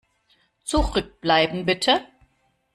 [0.63, 2.01] Zurückbleiben, bitte!